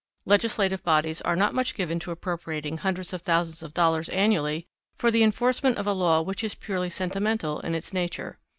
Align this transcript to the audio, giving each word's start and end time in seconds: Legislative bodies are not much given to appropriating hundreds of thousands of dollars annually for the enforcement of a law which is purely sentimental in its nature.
Legislative 0.25 0.81
bodies 0.81 1.21
are 1.21 1.35
not 1.35 1.53
much 1.53 1.75
given 1.75 1.99
to 1.99 2.09
appropriating 2.09 2.79
hundreds 2.79 3.13
of 3.13 3.21
thousands 3.21 3.61
of 3.61 3.71
dollars 3.75 4.09
annually 4.09 4.65
for 4.97 5.11
the 5.11 5.21
enforcement 5.21 5.77
of 5.77 5.85
a 5.85 5.93
law 5.93 6.23
which 6.23 6.43
is 6.43 6.55
purely 6.55 6.89
sentimental 6.89 7.59
in 7.59 7.75
its 7.75 7.93
nature. 7.93 8.39